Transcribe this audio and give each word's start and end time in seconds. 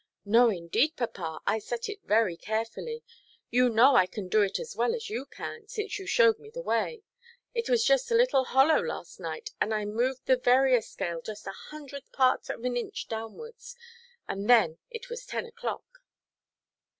"No, 0.25 0.49
indeed, 0.49 0.95
papa. 0.95 1.41
I 1.45 1.59
set 1.59 1.87
it 1.87 1.99
very 2.05 2.35
carefully. 2.35 3.03
You 3.51 3.69
know 3.69 3.95
I 3.95 4.07
can 4.07 4.29
do 4.29 4.41
it 4.41 4.57
as 4.57 4.75
well 4.75 4.95
as 4.95 5.11
you 5.11 5.27
can, 5.27 5.67
since 5.67 5.99
you 5.99 6.07
showed 6.07 6.39
me 6.39 6.49
the 6.49 6.63
way. 6.63 7.03
It 7.53 7.69
was 7.69 7.85
just 7.85 8.09
a 8.09 8.15
little 8.15 8.45
hollow 8.45 8.81
last 8.81 9.19
night, 9.19 9.51
and 9.61 9.75
I 9.75 9.85
moved 9.85 10.25
the 10.25 10.37
Verrier 10.37 10.81
scale 10.81 11.21
just 11.21 11.45
a 11.45 11.51
hundredth 11.51 12.11
part 12.11 12.49
of 12.49 12.63
an 12.65 12.75
inch 12.77 13.09
downwards, 13.09 13.75
and 14.27 14.49
then 14.49 14.79
it 14.89 15.07
was 15.11 15.23
ten 15.23 15.45
oʼclock." 15.45 15.83